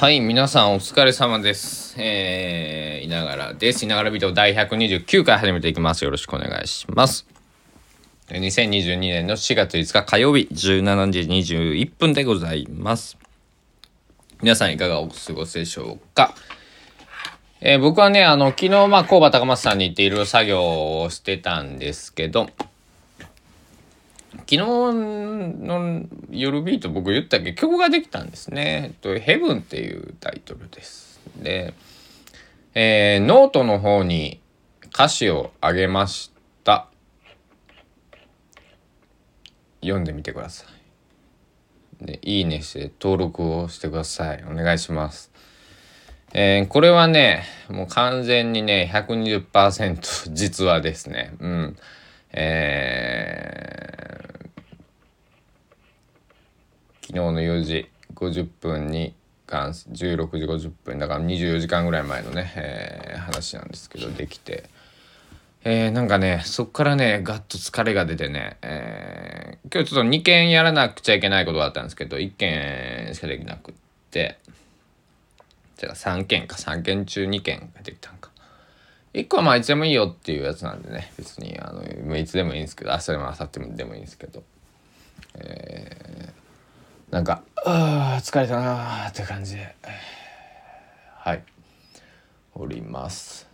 [0.00, 1.94] はい、皆さんお疲れ様です。
[1.98, 3.84] えー、いながらです。
[3.84, 6.06] いながらビデオ第129回始めていきます。
[6.06, 7.26] よろしくお願いします。
[8.28, 13.18] 2022年の4月5日火曜日17時21分でございます。
[14.40, 16.34] 皆さんいかがお過ごしでしょうか？
[17.60, 22.48] えー僕はね、あの、昨日、まあ、工場高松さんに行っていろいろ作業をしてたんですけど、
[24.32, 27.52] 昨日の夜ビート僕言ったっけ？
[27.54, 28.82] 曲ができたんですね。
[28.86, 31.20] えっと、ヘブンっていうタイトルです。
[31.36, 31.74] で、
[32.74, 34.40] えーノートの方に
[34.92, 36.30] 歌詞をあげまし
[36.64, 36.88] た。
[39.82, 40.66] 読んでみてくださ
[42.02, 42.06] い。
[42.06, 44.44] で、いいねして登録をしてください。
[44.48, 45.32] お願いします。
[46.32, 51.32] えーこれはね、もう完全にね、120% 実話ですね。
[51.40, 51.76] うん。
[52.32, 53.49] えー
[57.10, 59.14] 昨日の4時50分に
[59.44, 64.64] 関す16時50分だから24時間ぐらい前のね、えー話なんですけどできて、
[65.64, 73.74] えーなんかねそっからねガッと疲れが出てね、えー今日ちょっと2件やらなくちゃいけないことがあったんですけど1件しかできなくっ
[74.12, 74.38] て。
[75.78, 76.56] じゃあ3件か。
[76.56, 78.30] 3件中2件ができたんか。
[79.14, 84.44] 1個はまあいつでもいいよっていうやつなんでね別にあのいつでもいいんですけど明日でも明後日でもいいんですけど。
[85.34, 86.32] え
[87.10, 89.74] なんか、あー疲れたなーって感じで、
[91.16, 91.42] はい、
[92.54, 93.48] おります。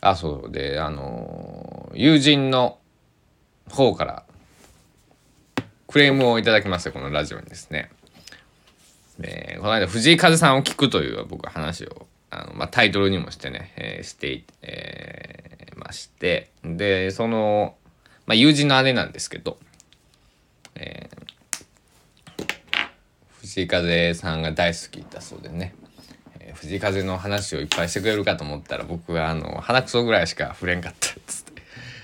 [0.00, 2.78] あ、そうで、あのー友人の
[3.70, 4.24] 方から
[5.86, 7.90] クレームをいただきまして、このラジオにですね。
[9.22, 17.74] えーこの間、藤井風さんを聞くという僕は話を、あのまあ、タイトルにもしてね、えーしてい、えーまして、で、その、
[18.24, 19.58] まあ、友人の姉なんですけど、
[20.74, 21.31] えー
[23.42, 25.74] 藤井風さんが大好きだそうでね、
[26.38, 31.62] えー藤井風の話をいっぱいしてくれるかと思ったら僕はあの鼻くそぐらいしか触れんかったっつって、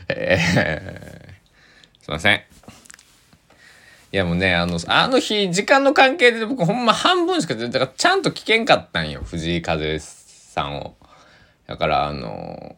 [0.09, 2.37] えー すいません。
[4.11, 10.97] いやもうねあのあの日時間の関係で僕ほんま半分しかだからちゃんと聞けんかったんよ藤井風さんを。
[11.69, 12.77] だからあの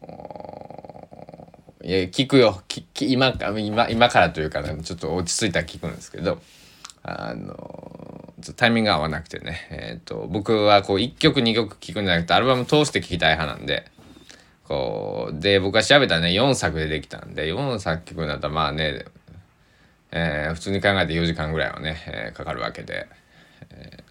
[1.82, 2.62] いや聞くよ。
[2.68, 6.42] き今今今からというか、ね、ちょっと落ち着いたら聞くんですけど。
[7.02, 7.99] あの
[8.40, 13.90] タイミング合わなくてね、えー、と僕はこう1曲2曲聴くんじゃなくてアルバム通して聴きたい派なんで
[14.64, 19.04] こうで僕は調べたらね4作でできたんで4作曲だったらまあね、
[20.12, 23.06] えー普通に考えて4時間ぐらいはね、えーかかるわけで、
[23.70, 24.10] えー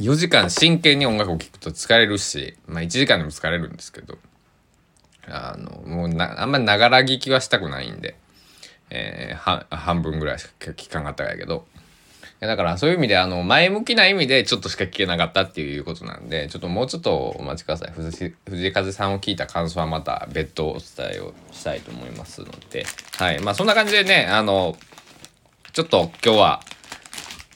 [0.00, 4.18] 4時間真剣に音楽を聴くと疲れるし、まあ、1時間でも疲れるんですけど
[5.26, 8.14] あのもうなあんまりながら聞きはしたくないんで。
[8.90, 11.66] えー半分ぐらいしか聞かなかったんやけど。
[12.38, 17.92] だからそういう意味であの前向きな意味でちょっとしか聞けなかったっていうことなんでちょっともうちょっとお待ちください。
[17.92, 22.84] 藤藤風さんを聞いた感想はまた別途お伝えをしたいと思いますので。
[23.18, 23.40] はい。
[23.40, 24.76] まあそんな感じでねあの
[25.72, 26.60] ちょっと今日は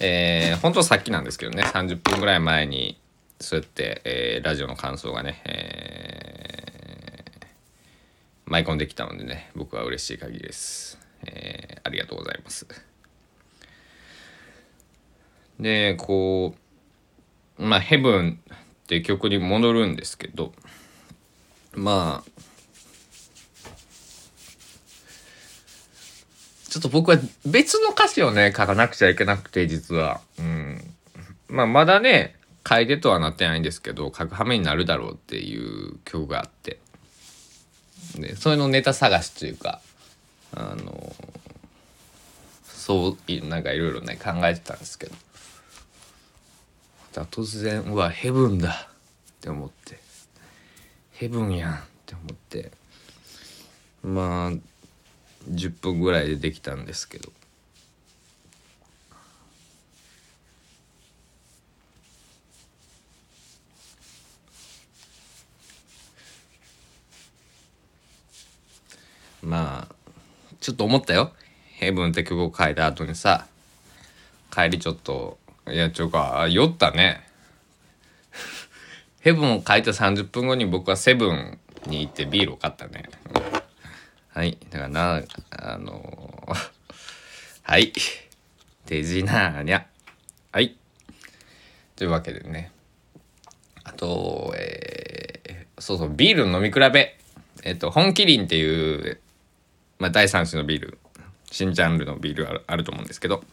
[0.03, 2.99] えー、本当さっきなんですけどね30分ぐらい前に
[3.39, 6.91] そうやって、えーラジオの感想がね、えー
[8.47, 12.67] 舞い込んできたのでね僕は嬉しい限りです、えーありがとうございます。
[15.59, 16.55] でこ
[17.59, 20.53] うまあ「ヘブン」って曲に戻るんですけど
[21.75, 22.31] まあ
[26.69, 30.21] ちょっと僕は別の歌詞をね書かなくちゃいけなくて実は。
[30.39, 30.95] うん。
[31.49, 36.79] まあまだね書いてとはなってないんですけど書く羽目になるだろうっていう曲があって。
[38.17, 39.81] でそれのネタ探しというか
[40.55, 41.15] あの
[42.65, 45.15] そうなんかいろいろね考えてたんですけど。
[47.13, 49.99] だ突然うわヘブンだって思って。
[51.13, 52.73] ヘブンやんって思って。
[54.03, 54.53] まあ
[55.51, 57.31] 10分ぐらいでできたんですけど。
[69.43, 70.00] まあ
[70.61, 71.33] ちょっと思ったよ
[71.79, 73.47] 「ヘブン」って曲を書いた後にさ。
[74.51, 75.39] 帰りちょっと。
[75.69, 77.25] いやちょか酔ったね。
[79.21, 83.05] ヘブンを書いた30分後に僕はセブンに行ってビールを買ったね、
[84.29, 84.59] はい。
[84.71, 86.57] だからなあの
[87.63, 87.93] はい。
[88.87, 89.87] 手品にゃ。
[90.53, 90.77] はい。
[91.95, 92.73] というわけでね。
[93.85, 97.17] あとえーそうそうビールの飲み比べ。
[97.63, 99.21] えっと本麒麟っていう
[100.01, 100.99] まあ、第3種のビール。
[101.53, 103.45] 新ジャンルのビールあるあると思うんですけど。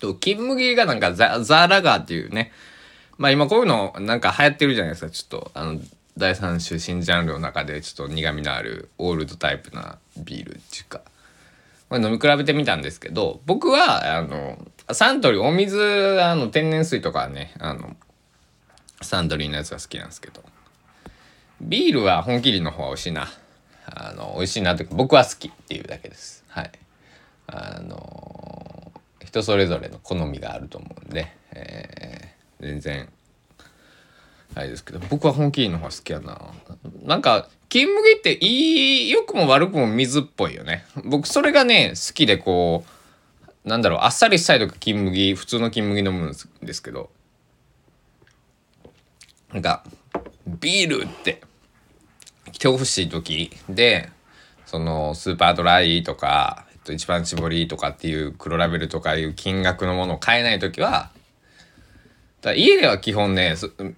[0.00, 2.52] と金麦がなんかザザラガーっていうね。
[3.16, 5.10] まあ今こういうのなんか流行ってるじゃないですか。
[5.10, 5.80] ちょっとあの
[6.18, 11.00] 第三種新ジャンルの中でちょっと苦みのあるオールドタイプなビールっていうか、
[11.88, 14.58] まあ、飲み比べてみたんですけど僕はあの
[14.92, 15.78] サントリーお水
[16.22, 17.96] あの天然水とかねあの
[19.02, 20.42] サントリーのやつが好きなんですけど。
[21.60, 23.28] ビールは本麒麟の方が美味しいな。
[23.86, 26.44] あの美味しいなというか僕は好きっていうだけです。
[26.48, 26.70] はい。
[27.46, 28.92] あの
[29.24, 33.08] 人それぞれの好みがあると思うんで、えー、全然
[34.54, 36.40] あれですけど僕は本気の方が好きやな。
[37.04, 40.84] なんか金麦っていい良くも悪くも水っぽいよね。
[41.04, 42.84] 僕それがね好きでこ
[43.64, 47.10] うなんだろうあっさりしたいとか金麦普通の金麦飲むんですけど
[49.52, 49.84] なんか
[50.46, 51.42] ビールって
[52.56, 54.08] 来てほしい時で
[54.64, 61.10] そのスーパードライとか、えっと、一番搾りとかっていう黒ラベルとかいう金額のものを買えない時は
[62.40, 63.56] だ家では基本ね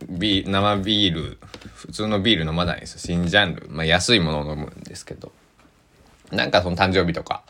[0.09, 1.39] ビ生ビール
[1.73, 2.99] 普通のビール飲まないんですよ。
[2.99, 5.31] 新ジャンル、まあ、安いものを飲むんですけど。
[6.33, 7.43] なんかその誕生日とか、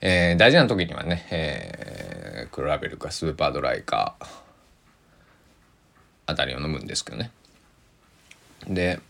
[0.00, 4.16] えー、大事な時にはね、えー、黒ラベルかスーパードライか
[6.26, 7.30] あたりを飲むんですけどね。
[8.68, 9.00] で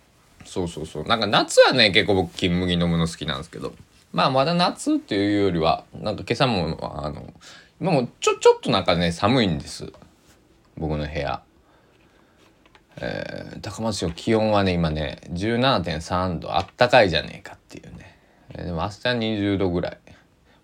[0.45, 1.05] そうそうそう。
[1.05, 3.73] なんか夏はね結構僕金麦飲むの好きなんですけど。
[4.13, 7.33] まあまだ夏っていうよりはなんか今朝もあの
[7.81, 9.93] 今もちょちょっとなんかね寒いんです。
[10.77, 11.43] 僕の部屋。
[13.03, 16.57] えー、高松市の気温はね今ね17.3度。
[16.57, 18.19] あったかいじゃねえかっていうね、
[18.51, 19.99] えー、でも明日20度ぐらい、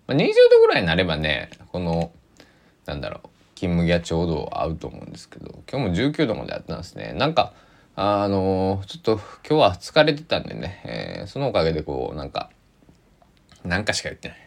[0.06, 2.10] まあ、20度ぐらいになればねこの
[2.84, 5.62] なんだろう金麦はちょうど合うと思うんですけど。
[5.70, 7.14] 今日も19度まであったんですね。
[7.16, 7.52] なんか
[7.98, 9.12] あの、ちょっと
[9.48, 12.50] 今日は疲れてたんでね、えー、そのおかげでこうなんか
[13.64, 14.38] なんかしか言ってない。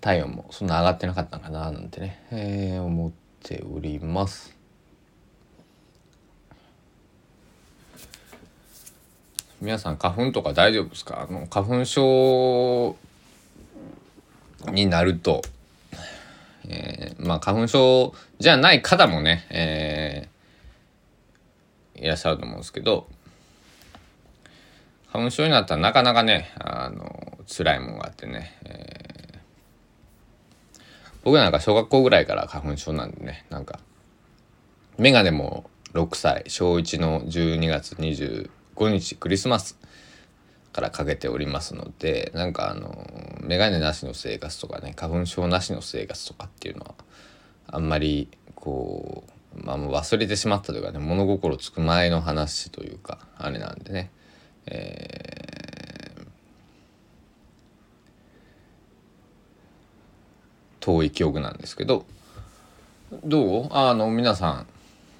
[0.00, 3.10] 体温もそんな上がってなかったんかななんてね、えー、思っ
[3.42, 4.54] ております。
[9.60, 11.26] 皆さん花粉とか大丈夫ですか？
[11.28, 12.94] あの花粉症
[14.70, 15.42] になると、
[16.68, 20.35] えー、まあ花粉症じゃない方もね、えー、
[21.96, 23.06] いらっしゃると思うんですけど
[25.12, 29.16] 花粉症になったらなかなかねあの辛いものがあってね、えー
[31.26, 33.80] 僕なんか小学校ぐらいから花粉症なんでねなんか
[34.96, 38.48] 眼鏡も6歳小1の12月25
[38.90, 39.76] 日クリスマス
[40.72, 43.04] からかけておりますのでなんかあの
[43.40, 46.94] 眼鏡なしの生活とかね花粉症なしの生活とかっていうのは
[47.66, 49.30] あんまりこう
[49.62, 54.10] まあもう忘れてしまったというかね物心つく前の話というかあれなんでね、
[54.66, 55.36] えー
[60.78, 62.06] 遠い記憶なんですけど
[63.24, 63.68] どう？
[63.72, 64.66] あの皆さん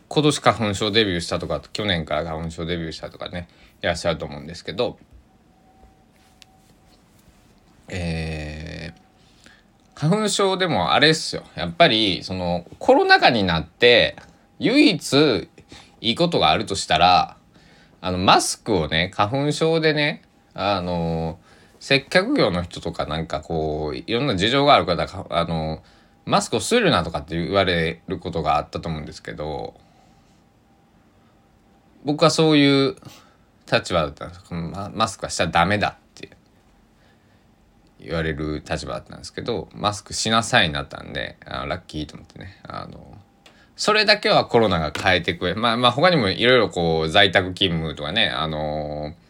[0.07, 3.49] 今年花粉症デビューしたとか去年から花粉症デビューしたとかね
[3.83, 4.97] いらっしゃると思うんですけど
[7.89, 11.43] えー、花粉症でもあれっすよ。
[11.57, 14.15] やっぱりそのコロナ禍になって
[14.59, 15.49] 唯一
[16.01, 17.37] いいことがあるとしたら
[18.01, 20.23] あのマスクをね花粉症でね
[20.55, 21.39] あの
[21.81, 25.83] 接客業の人とかなんかこういろんな事情がある方あの
[26.25, 29.75] マスクをするなとかって言われることがあったと思うんですけど
[32.05, 32.97] 僕はそういう
[33.71, 34.41] 立場だったんです。
[34.53, 36.31] マスクはしちゃダメだって
[37.99, 43.16] 言われる立場だったんですけどマスクしなさいになったんであラッキーと思ってねあの
[43.77, 49.27] それだけはコロナが変えてくれまあまあ他にもいろいろこう在宅勤務とかねあのー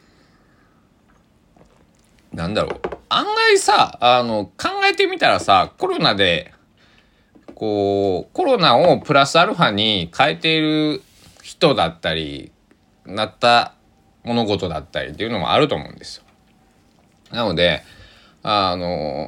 [2.36, 6.52] なんだろう案外さあの考えてみたらさコロナで
[7.54, 11.02] こうコロナをプラスアルファに変えている
[11.42, 12.52] 人だったり
[13.06, 13.74] なった
[14.22, 16.24] 物事だったりっていうのもあると思うんですよ。
[17.30, 17.82] なので
[18.42, 19.26] あの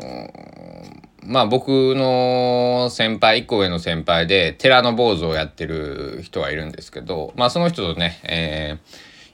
[1.25, 8.79] まあ僕の先輩一個上の先輩で寺の坊主をやってる人がいるんですけどまあその人とね、え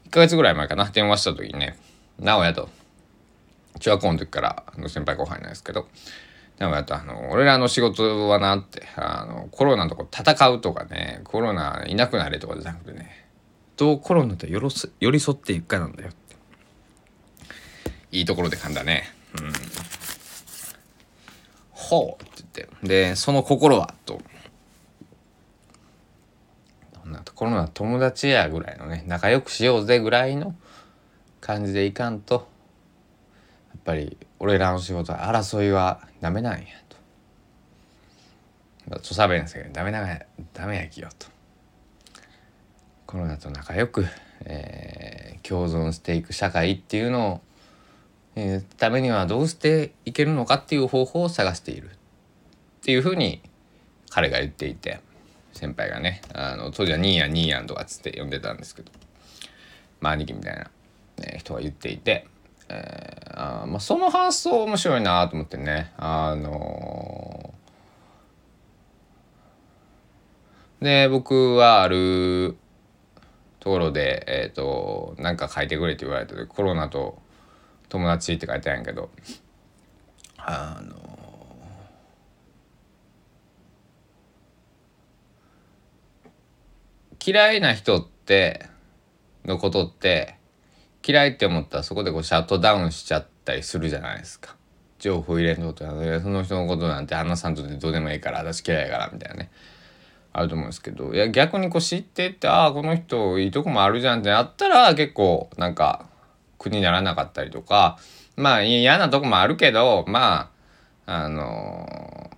[0.05, 1.79] ー、1ヶ月ぐらい前かな電話した時にね
[2.19, 2.69] 「直哉と
[3.81, 5.87] 中学校の時からの先輩後輩なんですけど
[6.59, 13.27] でもやっとあの俺らの仕事はなってあのコロナのとこ戦うとかねコロナいなくなれとかじゃなくてね
[13.77, 14.59] どうコロナと寄
[15.11, 16.25] り添っていくかなんだよって。
[18.15, 19.13] いいところで噛んだね。
[19.41, 19.53] うん。
[21.95, 22.87] ほうって言って。
[22.87, 24.21] でその心はと。
[27.35, 30.55] コロナ友達やぐらいのね仲良くしようぜぐらいの
[31.41, 32.35] 感じでいかんと。
[32.35, 32.41] や
[33.79, 36.97] っぱり俺らの仕事は争いはダメなんやと。
[39.01, 41.27] 土佐弁ですけどダメダメダメやきよと。
[43.07, 44.07] コロナと仲良く、
[44.45, 47.41] えー、共存していく社会っていうのを、
[48.37, 51.91] えー、ためにはどうしていけるのかっていう方法を探している。
[51.91, 51.91] っ
[52.85, 53.41] ていうふうに
[54.11, 55.01] 彼が言っていて
[55.55, 58.93] 先輩がねあの当時はニーヤンニーヤンとかつって呼んでたんですけど
[60.01, 60.71] まあ兄貴みたいな、
[61.19, 62.27] ね、人が言っていて、
[62.69, 72.57] えーあまあ、その発想面白いなと思ってねあのー、で僕はある
[73.61, 77.19] ところでえ、ー、となんか書いてくれって言われてコロナと
[77.95, 79.09] 友達って書いてあるんやけど。
[80.37, 80.97] あの
[87.25, 88.67] 嫌いな人って
[89.47, 90.35] のことって
[91.07, 94.57] 嫌いって思ったらそこでこうシャットダウンしちゃったりするじゃないですか。
[94.99, 99.51] 情報入れんとなその人のことなんてあのさんとでどうでもいいから私嫌いやからみたいなね。
[100.33, 101.15] あると思うんですけど。
[101.15, 106.07] いや逆にこう知ってってああこの人いいとこもあるじゃんってなったら結構なんか
[106.65, 107.99] 苦にならなかったりとか
[108.37, 110.51] まあ嫌なとこもあるけどま
[111.07, 112.31] ああの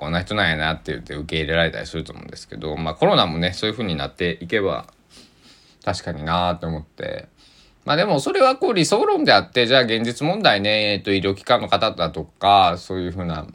[0.00, 4.86] こんな人なんやなって言って受け入れられたりすると思うんですけど、まあコロナもね、そういう風になっていけば、
[5.84, 7.28] 確かになーって思って、
[7.84, 13.52] まあでもそれはこう理想論であって、じゃあ現実問題ね、えっと医療機関の方だとか、そういう風な、今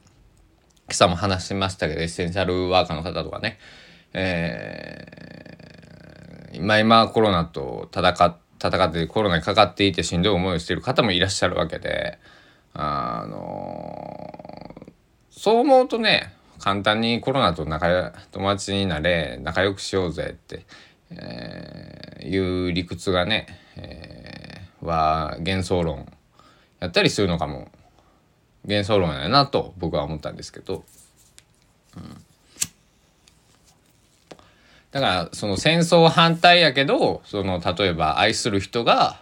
[0.92, 3.58] 朝も話しましたけど、エッセンシャルワーカーの方とかね、
[4.14, 12.20] えー、今今コロナと戦っ戦ってコロナにかかっていてしんどい思いをしている方もいらっしゃるわけで、
[12.74, 14.88] あの
[15.30, 20.66] そう思うとね簡単にコロナと仲友達になれ仲良くしようぜって、
[21.12, 26.12] えー、いう理屈がね、えー、は幻想論
[26.80, 27.70] やったりするのかも。
[28.68, 30.84] 幻想論やなと僕は思ったんですけど、
[31.96, 32.25] うん、
[34.96, 39.20] だからその戦争反対やけどその例えば愛する人が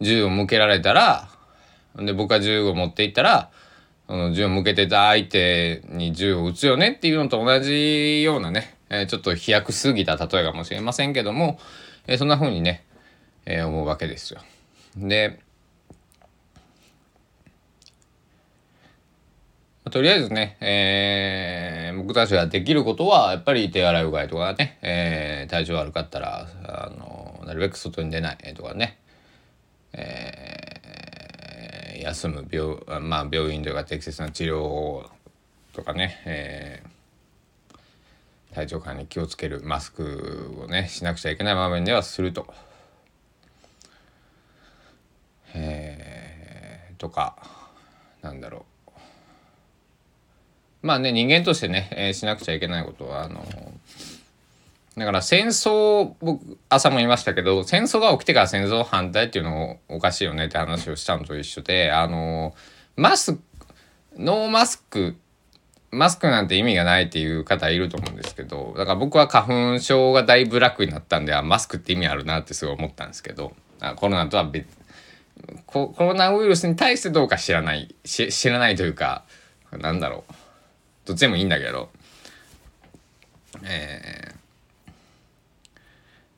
[0.00, 1.28] 銃を向けられたら
[1.96, 3.50] で僕が銃を持っていったら
[4.06, 11.58] その銃を向けてた相手に銃を撃つよねっていうのと同じようなね、えー、ちょっと飛躍すぎた例えかもしれませんけども、
[12.06, 12.82] えー、そんな風にね、
[13.44, 14.40] えー、思うわけですよ。
[14.96, 15.40] で、
[19.90, 28.98] とりあえずね、えー、僕たちができることは、やっぱり手洗いうがいとかね、えー、体調悪かったら、あの、なるべく外に出ないとかね、
[29.92, 30.66] えー
[32.06, 35.08] 休む病,、まあ、病院とか適切な治療
[35.72, 42.46] とかね、えー、体調管理気をつけるマスクをねしなくちゃいけない場面ではすると。
[45.58, 47.36] えー、とか
[48.20, 48.75] なんだろう
[50.86, 53.44] まあね人間としてね、えー、しなくちゃいけないことはあの
[54.96, 62.54] だから戦争、僕、朝も言いましたけど、戦争が起きてから戦争反対っていうのおかしいよねって話をしたのと一緒で、あの、
[62.96, 63.40] マスク
[64.18, 65.14] ノーマスク、
[65.90, 74.66] マスクなんて意味がないっていう方いると思うんですけど、だから僕は花粉症がだいぶ楽になったんで、あ、マスクって意味あるなってすごい思ったんですけど、あコロナとは別、
[75.66, 79.24] コロナウイルスに対してどうか知らない、知らないというか、
[79.70, 80.32] なんだろう。
[81.06, 81.88] どっちでもいいんだけど、
[83.64, 84.36] えー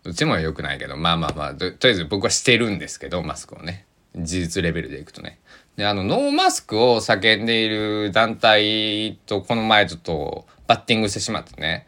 [0.08, 3.84] うちも良くないけどまあまあまあとりあえず僕はしてるんですけどマスクをね。
[4.16, 5.38] 事実レベルでいくとね。
[5.76, 11.86] であのノーマスクを叫んでいる団体とこの前ちょっとバッティングしてしまってね。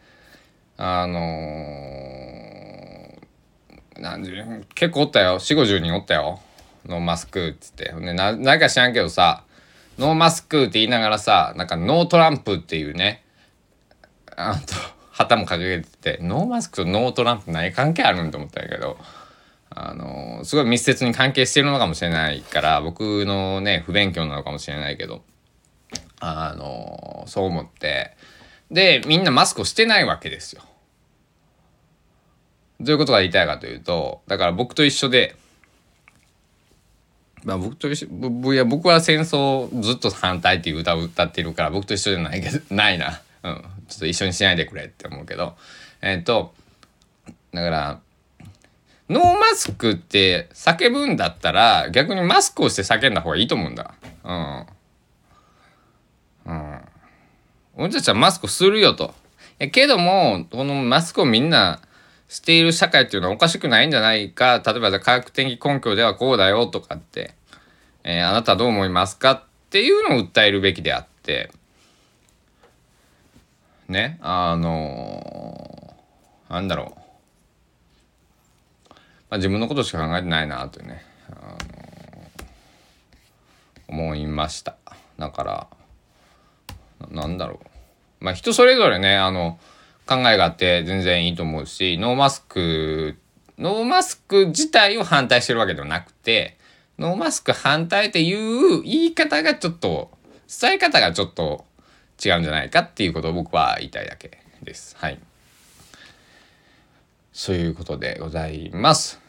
[0.77, 4.31] あのー、なんで
[4.75, 5.39] 結構おったよ。
[5.39, 6.41] 4 5 0人おったよ。
[6.87, 7.85] ノーマスクっつって。
[7.85, 9.45] でな何か知らんけどさ
[10.01, 13.23] ノーマスクって言いながらさなんかノートランプっていうね
[14.35, 14.75] あと
[15.11, 18.97] 旗も掲げててノーマスクとノートランプ何関係あるんと思ったんやけど
[19.69, 25.23] あのすごい密接に関係してるのかもしれないから僕のね不勉強なのかもしれないけど
[26.19, 28.17] あのそう思って
[28.71, 30.63] でみんなマスクをしてないわけですよ。
[32.81, 35.37] どういうことが言いたいかというとだから僕と一緒で
[37.45, 43.23] まあ僕と一緒いや僕は戦争ずっと反対っていう歌を歌ってるから僕と一緒じゃないけど ないな。
[43.43, 45.57] うん、ちょっと一緒にしないでくれって思うけど
[46.03, 46.55] えっ、ー、と
[47.55, 48.01] だから
[49.09, 53.93] ノーマスクって叫ぶんだったら逆にマスクをして叫んだ方がいいと思うんだ。
[54.25, 54.67] うん。
[56.47, 56.81] うん。
[57.77, 59.13] 俺たちはマスクするよと。
[59.73, 61.81] けども、このマスクをみんな
[62.31, 64.63] している社会っていうのはおかしくないんじゃないか。
[64.65, 67.35] 例えば科学的根拠ではこうだよとかって、
[68.05, 71.51] えー、あなたどう思いますかっていうのを訴えるべきであって、
[73.89, 77.01] ねあのー、なんだろう、
[78.89, 78.95] ま
[79.31, 81.59] あ、自分のことしか考えてないなとね、あのー、
[83.89, 84.77] 思いました。
[85.19, 85.67] だから
[87.11, 87.59] なんだろ
[88.21, 88.25] う。
[88.25, 89.59] まあ人それぞれねあの
[90.11, 93.17] 考えがあって全然いいと思うしノーマスク
[93.59, 96.59] ノーマスク自体を反対してるわけではなくて
[96.99, 100.11] ノーマスク反対っていう言い方がちょっと
[100.61, 101.65] 伝え方がちょっと
[102.25, 104.97] 違うんじゃないかっていうことを僕は言いたいだけです。
[104.99, 105.19] はい。
[107.33, 109.21] そういうことでございます。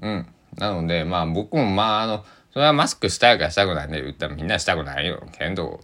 [0.00, 0.26] うん。
[0.56, 5.22] なので、まあ僕もまああの、それはマスクしたいかしたくないね言ったらみんなしたくないよ。
[5.32, 5.80] けど、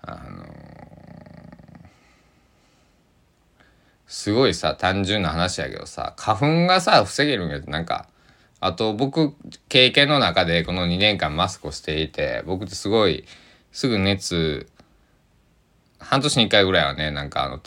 [0.00, 0.46] あの
[4.12, 8.08] すごいさ、単純な話やけどさ、花粉がさ、防げるんやなんか、
[8.60, 9.34] あと僕、
[9.68, 13.24] 経験の中でこの2年間マスクをしていて、僕ってすごい、
[13.72, 14.68] すぐ熱
[16.02, 17.58] 半年に1回ぐらいはねなんかあの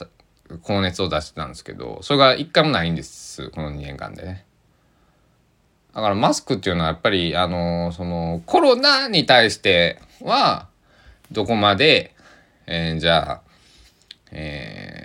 [0.62, 4.46] 高熱を出してたんですけどそれが1回もないんですこの2年間でね。
[5.94, 10.68] だからマスクっていうのはやっぱりあのそのコロナに対しては
[11.32, 12.14] どこまで、
[12.68, 13.42] えー、じゃあ
[14.32, 15.05] え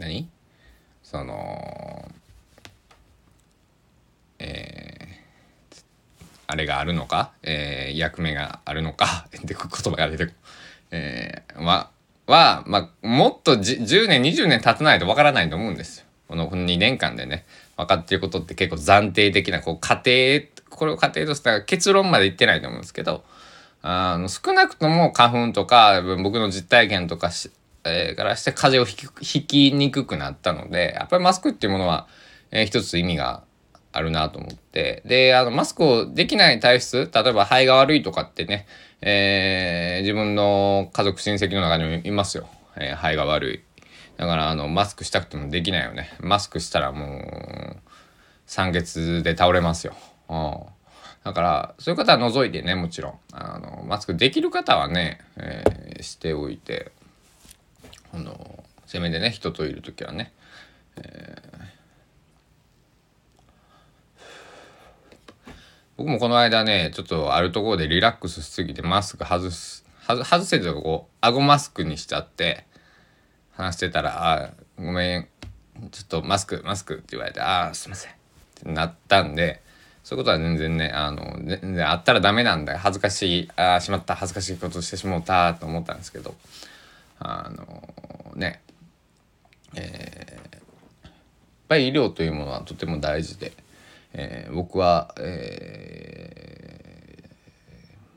[0.00, 0.28] 何？
[1.02, 2.10] その
[4.38, 5.76] えー、
[6.46, 9.26] あれがあるのか、えー、役目があるのか？
[9.36, 10.34] って言葉が出てくる。
[10.90, 11.90] えー、ま、
[12.26, 16.06] は、まあ、もっと10年、20年経たないとわからないと思うんですよ。
[16.28, 17.44] この2年間でね、
[17.76, 20.10] 分かっていることって結構暫定的な、こう、過程、
[20.70, 23.24] これを過程としたら結論まで言ってないと思うんですけど、
[23.82, 27.50] あの少なくとも花粉とか、僕の実体験とかし、
[27.84, 32.08] えー、からして風邪をひきにくくなったので、やっぱりマスクっていうものは、
[32.50, 33.42] えー、一つ意味が
[33.92, 35.02] あるなと思って。
[35.04, 38.66] で、あの、マスクをできない体質、例えば肺が悪いとかってね、
[39.00, 42.48] えー、自分の家族親戚の中にもいますよ。
[42.76, 43.62] えー、肺が悪い。
[44.16, 46.10] だから、あの、マスクしたくてもできないよね。
[46.20, 47.76] マスクしたらもう、
[48.46, 49.94] 酸欠で倒れますよ。
[50.28, 50.54] うん。
[51.24, 53.14] だから、そういう方は除いてね、もちろん。
[53.32, 56.92] あの、マスクできる方はね、えー、しておいて、
[58.12, 60.32] あの、せめてね、人といる時はね、
[60.96, 61.80] えー
[66.00, 72.64] 僕もこの間ね、ちょっとあるところでリラックスしすぎてマスク外す、外せずこう、顎マスクにしちゃって、
[73.52, 75.28] 話してたら、あ、ごめん、
[75.90, 78.12] ちょっとマスク、マスクって言われて、ああ、すいません。
[78.12, 78.14] っ
[78.62, 79.60] てなったんで、
[80.02, 82.78] そういうことは全然ね、あの、全然あったらダメなんだよ。
[82.78, 86.34] 恥ずかしい、ああ、しまった、恥ずかしいことしてしもうたと思ったんですけど、
[87.20, 88.62] あの、ね、
[89.76, 91.12] えー、やっ
[91.68, 93.52] ぱり医療というものはとても大事で、
[94.14, 97.30] えー、僕は、え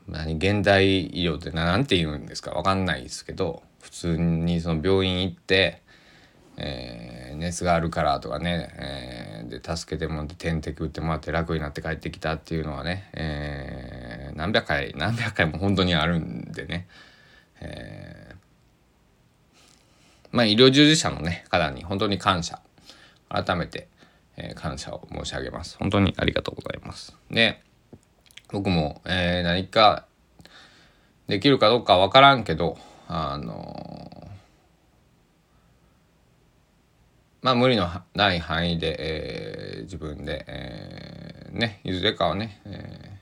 [0.08, 5.82] ー、何現代医療って何て言うんですか分かんないですけど普通にその病院行って、
[6.56, 16.88] えー、熱があるからとかね、えー、で助けてもらって点滴打ってもらって楽になって帰ってきたっていうのはね、えー、何百回何百回も本当にあるんでね、
[17.60, 18.23] えー、
[20.34, 22.60] まあ医療従事者のね方に本当に感謝
[23.28, 23.88] 改めて
[24.36, 25.76] えー、感謝を申し上げます。
[25.78, 27.16] 本当にありがとうございます。
[27.30, 27.62] で、
[28.50, 30.06] 僕も、えー、何か
[31.28, 32.76] できるかどうかわからんけど、
[33.08, 34.26] あのー、
[37.42, 43.13] まあ無理のない範囲で、えー、自分で、えー、ね、いずれかはね、えー、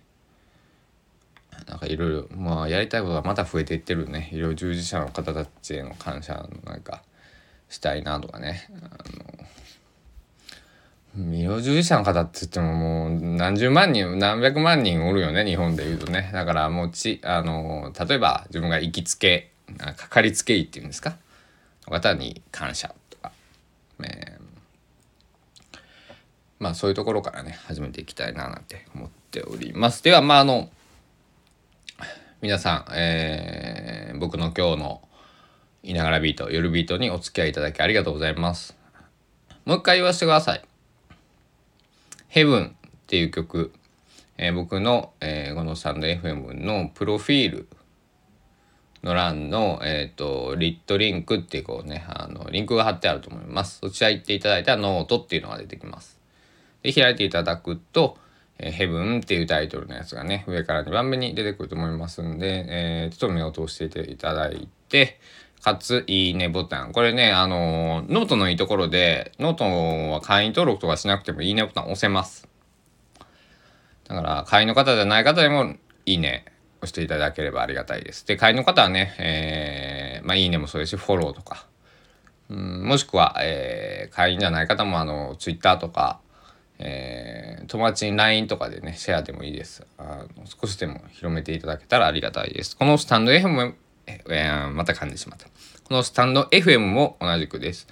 [1.67, 7.03] なんかいろいろ、まあやりたいことがまた増えていってるね、医療従事者の方たちへの感謝なんか
[7.69, 8.89] したいなとかね、あ
[11.19, 16.31] の医療従事者の方って言ってももう何十万人何百万人おるよね日本でいうとね。
[16.33, 19.51] だからもうちあの例えば自分が行きつけ
[19.97, 21.17] かかりつけ医っていうんですか。
[21.87, 23.33] の方に感謝とか、
[24.05, 24.39] え、
[26.59, 30.03] まあそういうところからね始めていきたいななんて思っております。
[30.03, 30.71] ではまああの
[32.43, 35.09] 皆さん、えー、僕の今日の
[35.85, 38.77] 「いながらビート」夜ビートにお付き合いいただきありがとうございます
[39.65, 40.63] もう一回言わせてください
[42.27, 43.73] ヘブンっていう曲、
[44.39, 47.69] えー、僕の、えー、このサンド FM のプロフィール
[49.05, 53.81] の欄の、えっ、ー、と、 lit.link っていうこうね、あの、リンクが貼ってあると思います。
[53.81, 56.21] そちら行っていただいたノートっていうのが出てきます。
[56.85, 58.17] で、開いていただくと、
[58.63, 65.19] えー、ヘブンっていうタイトルのやつがね、上から2番目に出てくると思いますんで、えー、ちょっと目を通していただいて、
[65.63, 66.93] かつ、いいねボタン。
[66.93, 69.65] これね、あのー、ノートのいいところで、ノート
[70.13, 72.49] は会員登録とかしなくてもいいねボタン押せます。
[74.09, 76.45] だから、会員の方じゃない方でも、いいね
[76.83, 78.27] 押していただければありがたいです。
[78.27, 81.67] で、会員の方はね、えー、まあいいねもそうですしフォローとか、
[82.51, 86.21] うん、もしくは、えー、会員じゃない方もあの Twitter とか、
[86.79, 89.87] えー、友達に LINE とかでねシェアでもいいです。
[89.99, 92.77] あの少しでも広めていただけたらありがたいです。
[92.77, 93.73] このスタンド FM も、
[94.07, 95.47] えー、また噛んでしまった。
[95.85, 97.87] このスタンド FM も同じくです、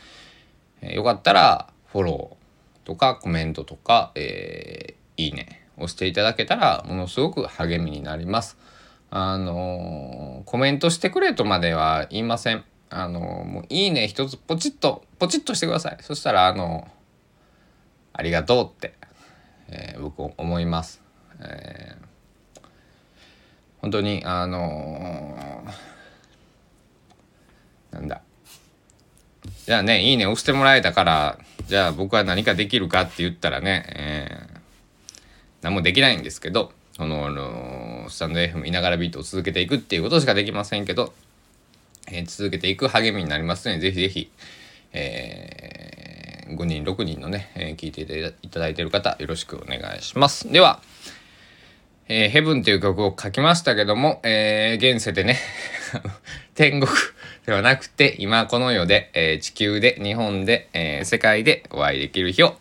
[0.81, 8.57] えー、よかったらフォローとかコメントとか、えー、いいね押していただけたらものすごく励みになります。
[9.11, 12.65] あのコメントしてくれとまでは言いません。
[12.91, 15.99] あのもういいね一つポチッとポチッとしてください。
[16.01, 16.89] そしたらあの
[18.21, 18.93] ありがとうって、
[19.71, 21.01] えー、僕思います、
[21.41, 22.61] えー、
[23.81, 28.21] 本当にあのー、なんだ。
[29.65, 34.59] じゃあねいいね押してもらえたからじゃあ僕は何かできるかって言ったらね、えー、
[35.63, 41.15] 何もできないんですけどこのスタンド F 見ながらビートを続けていくっていうことしかできませんけど、
[42.13, 44.31] えー、続けていく励みになりますのでぜひぜひ、
[44.93, 46.00] えー
[46.57, 48.03] 5人6人のね、えー、聞いて
[48.43, 50.81] いただいている方よろしくお願いしますでは
[52.09, 55.39] 「えー、ヘブン」っていう曲を書きましたけども、えー、現世でね
[56.55, 56.91] 天国
[57.47, 62.57] ではなくて今この世で、えー、地球で日本で、えー、世界でお会いできる日を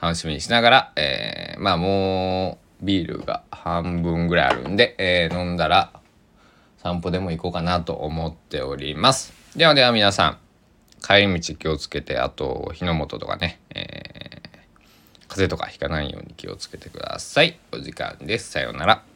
[0.00, 5.92] 楽しみにしながら、えー、まあもうビールが半分ぐらいあるんで、えー、飲んだら
[6.82, 9.34] 散歩でも行こうかなと思っております。
[9.54, 10.38] ではでは皆さん
[11.00, 17.58] 帰り道気をつけてあと火の元とかね、えー、風邪とかひかないように気をつけてください。
[17.72, 18.50] お時間です。
[18.50, 19.09] さようなら。